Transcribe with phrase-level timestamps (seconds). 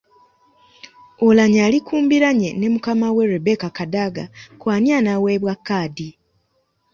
[1.23, 4.25] Oulanyah ali ku mbiranye ne mukama we Rebecca Kadaga
[4.59, 6.07] ku ani anaaweebwa kkaadi.